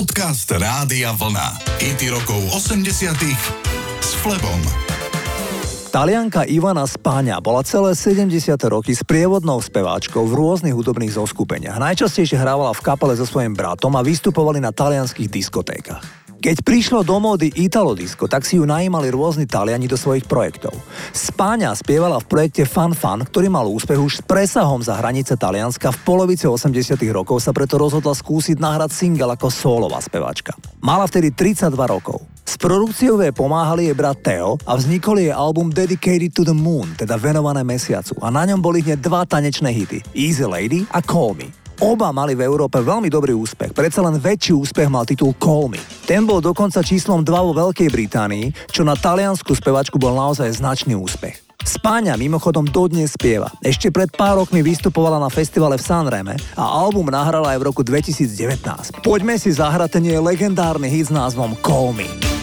Podcast 0.00 0.48
Rádia 0.48 1.12
Vlna. 1.12 1.60
IT 1.76 2.08
rokov 2.08 2.40
80 2.56 3.20
s 4.00 4.16
Flebom. 4.24 4.56
Talianka 5.92 6.48
Ivana 6.48 6.88
Spáňa 6.88 7.36
bola 7.44 7.60
celé 7.60 7.92
70. 7.92 8.32
roky 8.72 8.96
s 8.96 9.04
prievodnou 9.04 9.60
speváčkou 9.60 10.24
v 10.24 10.32
rôznych 10.32 10.72
hudobných 10.72 11.20
zoskupeniach. 11.20 11.76
Najčastejšie 11.76 12.40
hrávala 12.40 12.72
v 12.72 12.80
kapele 12.80 13.12
so 13.12 13.28
svojím 13.28 13.52
bratom 13.52 13.92
a 13.92 14.00
vystupovali 14.00 14.56
na 14.64 14.72
talianských 14.72 15.28
diskotékach. 15.28 16.19
Keď 16.40 16.64
prišlo 16.64 17.04
do 17.04 17.20
módy 17.20 17.52
Italo 17.52 17.92
Disco, 17.92 18.24
tak 18.24 18.48
si 18.48 18.56
ju 18.56 18.64
najímali 18.64 19.12
rôzni 19.12 19.44
Taliani 19.44 19.84
do 19.84 20.00
svojich 20.00 20.24
projektov. 20.24 20.72
Spáňa 21.12 21.76
spievala 21.76 22.16
v 22.16 22.32
projekte 22.32 22.64
Fan 22.64 22.96
Fan, 22.96 23.28
ktorý 23.28 23.52
mal 23.52 23.68
úspech 23.68 24.00
už 24.00 24.12
s 24.18 24.22
presahom 24.24 24.80
za 24.80 24.96
hranice 24.96 25.36
Talianska. 25.36 25.92
V 25.92 26.00
polovici 26.00 26.48
80 26.48 26.96
rokov 27.12 27.44
sa 27.44 27.52
preto 27.52 27.76
rozhodla 27.76 28.16
skúsiť 28.16 28.56
nahrať 28.56 28.88
single 28.88 29.36
ako 29.36 29.52
solová 29.52 30.00
speváčka. 30.00 30.56
Mala 30.80 31.04
vtedy 31.04 31.28
32 31.28 31.76
rokov. 31.76 32.24
S 32.48 32.56
produkciou 32.56 33.20
jej 33.20 33.36
pomáhali 33.36 33.92
jej 33.92 33.94
brat 33.94 34.24
Theo 34.24 34.56
a 34.64 34.80
vznikol 34.80 35.20
jej 35.20 35.36
album 35.36 35.68
Dedicated 35.68 36.32
to 36.32 36.48
the 36.48 36.56
Moon, 36.56 36.88
teda 36.96 37.20
venované 37.20 37.60
mesiacu. 37.68 38.16
A 38.24 38.32
na 38.32 38.48
ňom 38.48 38.64
boli 38.64 38.80
hneď 38.80 38.96
dva 38.96 39.28
tanečné 39.28 39.76
hity, 39.76 40.00
Easy 40.16 40.48
Lady 40.48 40.88
a 40.88 41.04
Call 41.04 41.36
Me. 41.36 41.52
Oba 41.80 42.12
mali 42.12 42.36
v 42.36 42.44
Európe 42.44 42.76
veľmi 42.76 43.08
dobrý 43.08 43.32
úspech, 43.32 43.72
predsa 43.72 44.04
len 44.04 44.20
väčší 44.20 44.52
úspech 44.52 44.92
mal 44.92 45.08
titul 45.08 45.32
Call 45.40 45.72
Me. 45.72 45.80
Ten 46.04 46.28
bol 46.28 46.44
dokonca 46.44 46.84
číslom 46.84 47.24
2 47.24 47.32
vo 47.32 47.56
Veľkej 47.56 47.88
Británii, 47.88 48.52
čo 48.68 48.84
na 48.84 48.92
taliansku 48.92 49.48
spevačku 49.56 49.96
bol 49.96 50.12
naozaj 50.12 50.60
značný 50.60 50.92
úspech. 50.92 51.40
Spáňa 51.64 52.20
mimochodom 52.20 52.68
dodnes 52.68 53.16
spieva. 53.16 53.48
Ešte 53.64 53.88
pred 53.88 54.12
pár 54.12 54.44
rokmi 54.44 54.60
vystupovala 54.60 55.16
na 55.16 55.32
festivale 55.32 55.80
v 55.80 55.86
Sanreme 55.88 56.36
a 56.52 56.64
album 56.68 57.08
nahrala 57.08 57.56
aj 57.56 57.64
v 57.64 57.66
roku 57.72 57.80
2019. 57.80 59.00
Poďme 59.00 59.40
si 59.40 59.48
zahrať 59.48 59.96
ten 59.96 60.04
jej 60.04 60.20
legendárny 60.20 60.92
hit 60.92 61.08
s 61.08 61.12
názvom 61.16 61.56
Call 61.64 61.96
Me. 61.96 62.39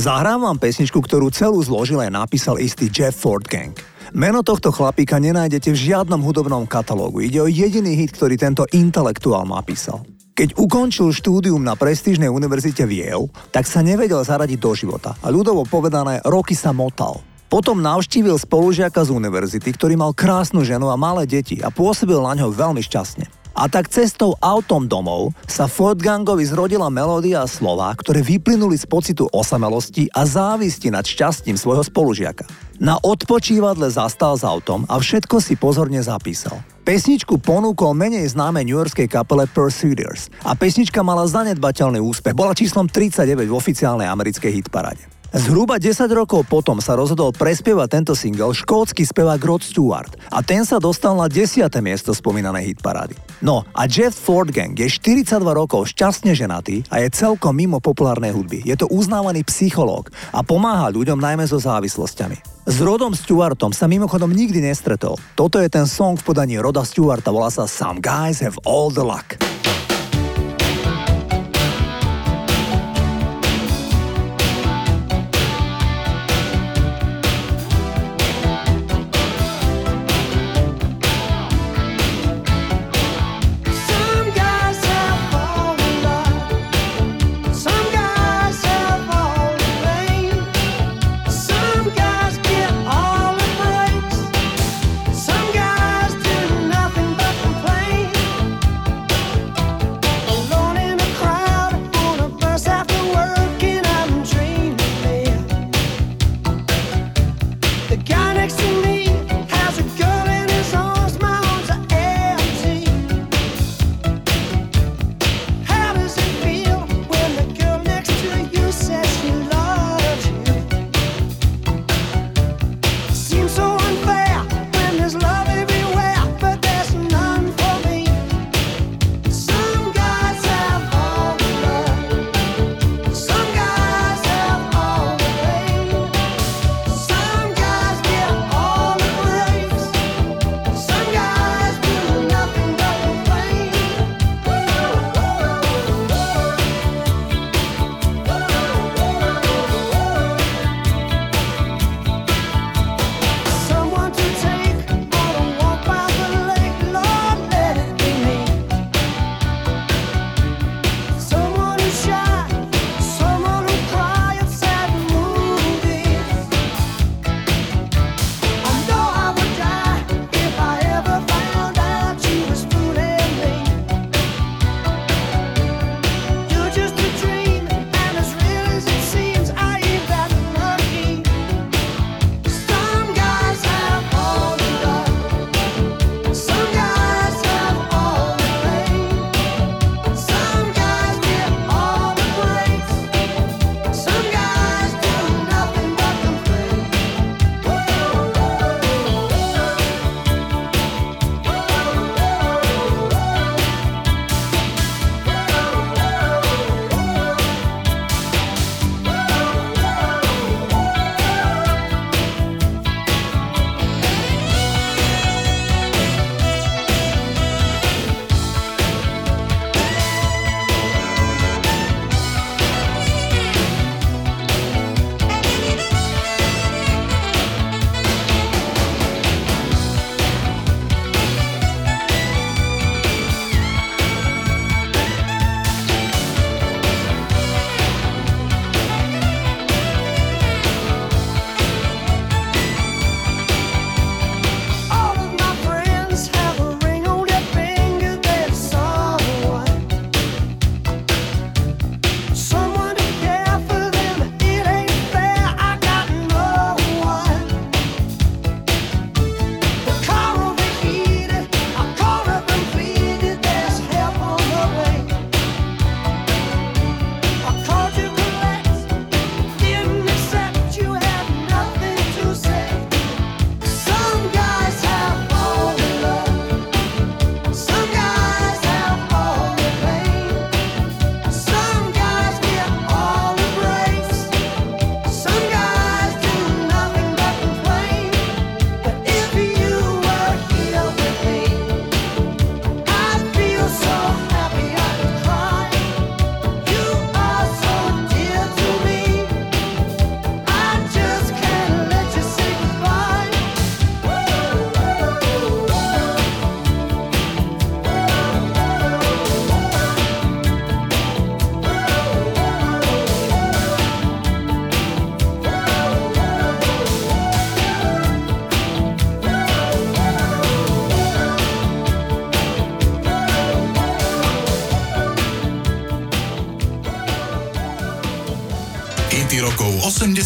Zahrám 0.00 0.48
vám 0.48 0.56
pesničku, 0.56 0.96
ktorú 0.96 1.28
celú 1.28 1.60
zložil 1.60 2.00
a 2.00 2.08
napísal 2.08 2.56
istý 2.56 2.88
Jeff 2.88 3.20
Ford 3.20 3.44
Gang. 3.44 3.76
Meno 4.16 4.40
tohto 4.40 4.72
chlapíka 4.72 5.20
nenájdete 5.20 5.76
v 5.76 5.92
žiadnom 5.92 6.24
hudobnom 6.24 6.64
katalógu. 6.64 7.20
Ide 7.20 7.44
o 7.44 7.52
jediný 7.52 7.92
hit, 7.92 8.16
ktorý 8.16 8.40
tento 8.40 8.64
intelektuál 8.72 9.44
napísal. 9.44 10.00
Keď 10.32 10.56
ukončil 10.56 11.12
štúdium 11.12 11.60
na 11.60 11.76
prestížnej 11.76 12.32
univerzite 12.32 12.88
v 12.88 13.04
Yale, 13.04 13.28
tak 13.52 13.68
sa 13.68 13.84
nevedel 13.84 14.24
zaradiť 14.24 14.56
do 14.56 14.72
života 14.72 15.20
a 15.20 15.28
ľudovo 15.28 15.68
povedané 15.68 16.24
roky 16.24 16.56
sa 16.56 16.72
motal. 16.72 17.20
Potom 17.52 17.84
navštívil 17.84 18.40
spolužiaka 18.40 19.04
z 19.04 19.12
univerzity, 19.12 19.68
ktorý 19.76 20.00
mal 20.00 20.16
krásnu 20.16 20.64
ženu 20.64 20.88
a 20.88 20.96
malé 20.96 21.28
deti 21.28 21.60
a 21.60 21.68
pôsobil 21.68 22.16
na 22.24 22.40
ňo 22.40 22.48
veľmi 22.48 22.80
šťastne. 22.80 23.39
A 23.54 23.66
tak 23.66 23.90
cestou 23.90 24.38
autom 24.38 24.86
domov 24.86 25.34
sa 25.44 25.66
Ford 25.66 25.98
Gangovi 25.98 26.46
zrodila 26.46 26.88
melódia 26.88 27.42
a 27.42 27.50
slova, 27.50 27.92
ktoré 27.92 28.22
vyplynuli 28.22 28.78
z 28.78 28.86
pocitu 28.86 29.26
osamelosti 29.28 30.08
a 30.14 30.24
závisti 30.24 30.88
nad 30.88 31.02
šťastím 31.04 31.58
svojho 31.58 31.84
spolužiaka. 31.84 32.48
Na 32.80 32.96
odpočívadle 32.96 33.92
zastal 33.92 34.40
s 34.40 34.46
autom 34.46 34.88
a 34.88 34.96
všetko 34.96 35.36
si 35.44 35.58
pozorne 35.60 36.00
zapísal. 36.00 36.64
Pesničku 36.80 37.36
ponúkol 37.36 37.92
menej 37.92 38.32
známej 38.32 38.72
newyorskej 38.72 39.04
kapele 39.04 39.44
Persuaders 39.44 40.32
a 40.40 40.56
pesnička 40.56 41.04
mala 41.04 41.28
zanedbateľný 41.28 42.00
úspech, 42.00 42.32
bola 42.32 42.56
číslom 42.56 42.88
39 42.88 43.44
v 43.44 43.52
oficiálnej 43.52 44.08
americkej 44.08 44.64
hitparade. 44.64 45.19
Zhruba 45.30 45.78
10 45.78 46.10
rokov 46.10 46.42
potom 46.50 46.82
sa 46.82 46.98
rozhodol 46.98 47.30
prespievať 47.30 47.86
tento 47.86 48.12
single 48.18 48.50
škótsky 48.50 49.06
spevák 49.06 49.38
Rod 49.38 49.62
Stewart 49.62 50.18
a 50.26 50.42
ten 50.42 50.66
sa 50.66 50.82
dostal 50.82 51.14
na 51.14 51.30
10. 51.30 51.70
miesto 51.78 52.10
spomínanej 52.10 52.74
hitparády. 52.74 53.14
No 53.38 53.62
a 53.70 53.86
Jeff 53.86 54.10
Ford 54.10 54.50
Gang 54.50 54.74
je 54.74 54.90
42 54.90 55.38
rokov 55.54 55.86
šťastne 55.94 56.34
ženatý 56.34 56.82
a 56.90 57.06
je 57.06 57.14
celkom 57.14 57.54
mimo 57.54 57.78
populárnej 57.78 58.34
hudby. 58.34 58.66
Je 58.66 58.74
to 58.74 58.90
uznávaný 58.90 59.46
psychológ 59.46 60.10
a 60.34 60.42
pomáha 60.42 60.90
ľuďom 60.90 61.22
najmä 61.22 61.46
so 61.46 61.62
závislosťami. 61.62 62.66
S 62.66 62.76
Rodom 62.82 63.14
Stewartom 63.14 63.70
sa 63.70 63.86
mimochodom 63.86 64.34
nikdy 64.34 64.58
nestretol. 64.58 65.14
Toto 65.38 65.62
je 65.62 65.70
ten 65.70 65.86
song 65.86 66.18
v 66.18 66.26
podaní 66.26 66.58
Roda 66.58 66.82
Stewarta, 66.82 67.30
volá 67.30 67.54
sa 67.54 67.70
Some 67.70 68.02
Guys 68.02 68.42
Have 68.42 68.58
All 68.66 68.90
the 68.90 69.06
Luck. 69.06 69.38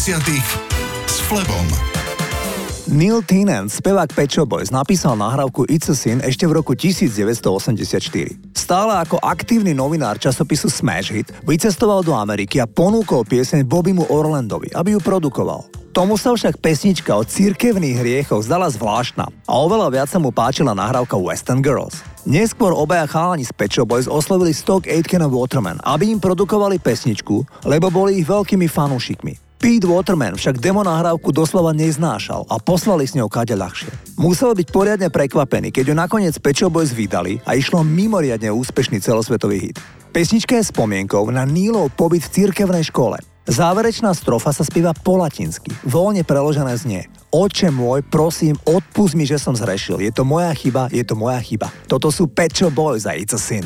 S 0.05 1.17
Flebom. 1.17 1.65
Neil 2.93 3.25
Tennant, 3.25 3.73
spevák 3.73 4.13
Pet 4.13 4.29
Shop 4.29 4.45
Boys, 4.45 4.69
napísal 4.69 5.17
nahrávku 5.17 5.65
It's 5.65 5.89
a 5.89 5.97
Sin 5.97 6.21
ešte 6.21 6.45
v 6.45 6.61
roku 6.61 6.77
1984. 6.77 8.37
Stále 8.53 9.01
ako 9.01 9.17
aktívny 9.17 9.73
novinár 9.73 10.21
časopisu 10.21 10.69
Smash 10.69 11.09
Hit 11.09 11.33
vycestoval 11.41 12.05
do 12.05 12.13
Ameriky 12.13 12.61
a 12.61 12.69
ponúkol 12.69 13.25
pieseň 13.25 13.65
Bobbymu 13.65 14.05
Orlandovi, 14.13 14.77
aby 14.77 14.93
ju 14.93 15.01
produkoval. 15.01 15.65
Tomu 15.89 16.21
sa 16.21 16.37
však 16.37 16.61
pesnička 16.61 17.17
o 17.17 17.25
cirkevných 17.25 17.97
hriechoch 17.97 18.45
zdala 18.45 18.69
zvláštna 18.69 19.25
a 19.25 19.53
oveľa 19.57 19.89
viac 19.89 20.09
sa 20.13 20.21
mu 20.21 20.29
páčila 20.29 20.77
nahrávka 20.77 21.17
Western 21.17 21.65
Girls. 21.65 22.05
Neskôr 22.29 22.77
obaja 22.77 23.09
chalani 23.09 23.41
z 23.41 23.49
Pet 23.57 23.73
Boys 23.89 24.05
oslovili 24.05 24.53
Stock 24.53 24.85
Aitken 24.85 25.25
a 25.25 25.29
Waterman, 25.33 25.81
aby 25.81 26.13
im 26.13 26.21
produkovali 26.21 26.77
pesničku, 26.77 27.65
lebo 27.65 27.89
boli 27.89 28.21
ich 28.21 28.29
veľkými 28.29 28.69
fanúšikmi. 28.69 29.44
Pete 29.65 29.89
Waterman 29.89 30.37
však 30.37 30.61
demo 30.61 30.85
nahrávku 30.85 31.33
doslova 31.33 31.73
neznášal 31.73 32.45
a 32.53 32.61
poslali 32.61 33.09
s 33.09 33.17
ňou 33.17 33.25
kade 33.25 33.57
ľahšie. 33.57 33.89
Musel 34.13 34.53
byť 34.53 34.69
poriadne 34.69 35.09
prekvapený, 35.09 35.73
keď 35.73 35.89
ju 35.89 35.95
nakoniec 35.97 36.37
Pečo 36.37 36.69
Boys 36.69 36.93
vydali 36.93 37.41
a 37.41 37.57
išlo 37.57 37.81
mimoriadne 37.81 38.53
úspešný 38.53 39.01
celosvetový 39.01 39.57
hit. 39.57 39.81
Pesnička 40.13 40.53
je 40.61 40.69
spomienkou 40.69 41.25
na 41.33 41.49
Nílov 41.49 41.97
pobyt 41.97 42.29
v 42.29 42.45
cirkevnej 42.45 42.85
škole. 42.85 43.17
Záverečná 43.49 44.13
strofa 44.13 44.53
sa 44.53 44.61
spieva 44.61 44.93
po 44.93 45.17
latinsky, 45.17 45.73
voľne 45.81 46.21
preložené 46.21 46.77
znie. 46.77 47.09
Oče 47.33 47.73
môj, 47.73 48.05
prosím, 48.05 48.61
odpust 48.69 49.17
mi, 49.17 49.25
že 49.25 49.41
som 49.41 49.57
zrešil. 49.57 49.97
Je 49.97 50.13
to 50.13 50.21
moja 50.21 50.53
chyba, 50.53 50.93
je 50.93 51.01
to 51.01 51.17
moja 51.17 51.41
chyba. 51.41 51.73
Toto 51.89 52.13
sú 52.13 52.29
Pecho 52.29 52.69
Boys 52.69 53.09
a 53.09 53.17
It's 53.17 53.33
a 53.33 53.41
Sin. 53.41 53.65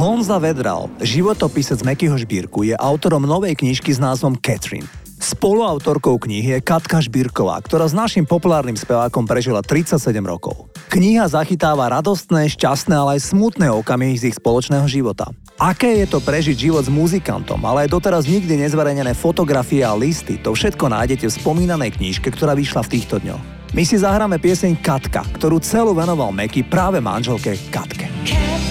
Honza 0.00 0.40
Vedral, 0.40 0.88
životopisec 1.04 1.84
Mekyho 1.84 2.16
Žbírku, 2.16 2.64
je 2.64 2.72
autorom 2.72 3.20
novej 3.20 3.52
knižky 3.52 3.92
s 3.92 4.00
názvom 4.00 4.32
Catherine. 4.32 4.88
Spoluautorkou 5.20 6.16
knihy 6.16 6.56
je 6.56 6.64
Katka 6.64 7.04
Žbírková, 7.04 7.60
ktorá 7.60 7.84
s 7.84 7.92
našim 7.92 8.24
populárnym 8.24 8.80
spevákom 8.80 9.28
prežila 9.28 9.60
37 9.60 10.00
rokov. 10.24 10.72
Kniha 10.88 11.28
zachytáva 11.28 11.92
radostné, 11.92 12.48
šťastné, 12.48 12.96
ale 12.96 13.20
aj 13.20 13.28
smutné 13.28 13.68
okamihy 13.68 14.16
z 14.16 14.32
ich 14.32 14.40
spoločného 14.40 14.88
života. 14.88 15.28
Aké 15.60 16.00
je 16.00 16.08
to 16.08 16.24
prežiť 16.24 16.56
život 16.56 16.80
s 16.80 16.88
muzikantom, 16.88 17.60
ale 17.60 17.84
aj 17.84 17.92
doteraz 17.92 18.24
nikdy 18.24 18.56
nezverejnené 18.56 19.12
fotografie 19.12 19.84
a 19.84 19.92
listy, 19.92 20.40
to 20.40 20.56
všetko 20.56 20.88
nájdete 20.88 21.28
v 21.28 21.36
spomínanej 21.44 22.00
knižke, 22.00 22.32
ktorá 22.32 22.56
vyšla 22.56 22.88
v 22.88 22.92
týchto 22.96 23.20
dňoch. 23.20 23.76
My 23.76 23.84
si 23.84 24.00
zahráme 24.00 24.40
pieseň 24.40 24.80
Katka, 24.80 25.28
ktorú 25.36 25.60
celú 25.60 25.92
venoval 25.92 26.32
Meky 26.32 26.64
práve 26.64 27.04
manželke 27.04 27.52
Katke. 27.68 28.08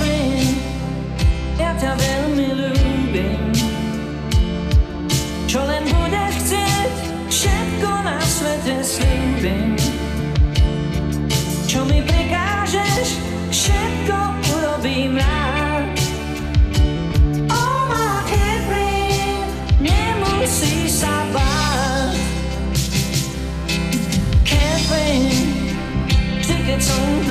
sám. 0.09 0.18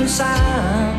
sign 0.09 0.98